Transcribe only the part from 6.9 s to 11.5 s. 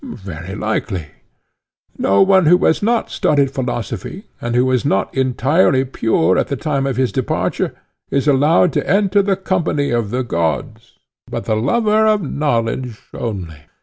his departure is allowed to enter the company of the Gods, but